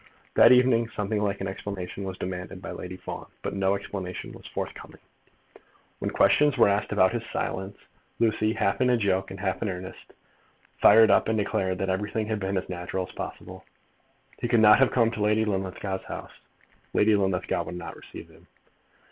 That 0.33 0.51
evening 0.51 0.89
something 0.89 1.21
like 1.21 1.41
an 1.41 1.47
explanation 1.47 2.05
was 2.05 2.17
demanded 2.17 2.59
by 2.59 2.71
Lady 2.71 2.97
Fawn, 2.97 3.27
but 3.43 3.53
no 3.53 3.75
explanation 3.75 4.31
was 4.31 4.47
forthcoming. 4.47 4.97
When 5.99 6.09
questions 6.09 6.57
were 6.57 6.67
asked 6.67 6.91
about 6.91 7.11
his 7.13 7.21
silence, 7.31 7.77
Lucy, 8.17 8.53
half 8.53 8.81
in 8.81 8.99
joke 8.99 9.29
and 9.29 9.39
half 9.39 9.61
in 9.61 9.69
earnest, 9.69 10.11
fired 10.81 11.11
up 11.11 11.27
and 11.27 11.37
declared 11.37 11.77
that 11.77 11.89
everything 11.91 12.25
had 12.25 12.39
been 12.39 12.57
as 12.57 12.67
natural 12.67 13.05
as 13.07 13.13
possible. 13.13 13.63
He 14.39 14.47
could 14.47 14.59
not 14.59 14.79
have 14.79 14.89
come 14.89 15.11
to 15.11 15.21
Lady 15.21 15.45
Linlithgow's 15.45 16.05
house. 16.05 16.33
Lady 16.93 17.15
Linlithgow 17.15 17.65
would 17.65 17.75
not 17.75 17.95
receive 17.95 18.27
him. 18.27 18.47